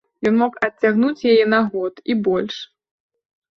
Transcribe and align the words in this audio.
Ён 0.29 0.35
мог 0.37 0.55
адцягнуць 0.67 1.27
яе 1.35 1.45
на 1.55 1.61
год 1.75 2.03
і 2.11 2.19
больш. 2.31 2.55